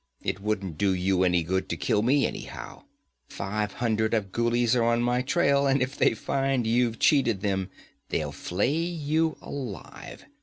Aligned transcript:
'It 0.23 0.39
wouldn't 0.39 0.79
do 0.79 0.95
you 0.95 1.21
any 1.23 1.43
good 1.43 1.69
to 1.69 1.77
kill 1.77 2.01
me, 2.01 2.25
anyhow. 2.25 2.81
Five 3.29 3.73
hundred 3.73 4.15
Afghulis 4.15 4.75
are 4.75 4.83
on 4.83 5.03
my 5.03 5.21
trail, 5.21 5.67
and 5.67 5.79
if 5.79 5.95
they 5.95 6.15
find 6.15 6.65
you've 6.65 6.97
cheated 6.97 7.41
them, 7.41 7.69
they'll 8.09 8.31
flay 8.31 8.73
you 8.79 9.37
alive. 9.43 10.25